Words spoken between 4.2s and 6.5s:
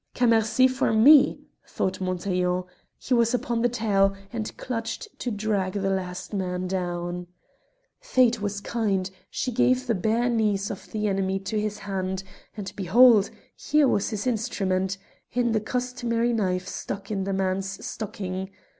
and clutched to drag the last